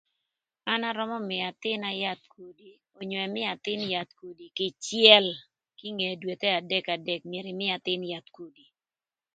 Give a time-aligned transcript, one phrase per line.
[0.71, 2.69] An arömö mïö athïn-na yath kudi
[2.99, 4.13] onyo ëmïö athïn yath
[4.57, 5.25] kïcël
[5.77, 8.65] kinge dwethe adek adek gïnï ëmïö athïn yath kudi.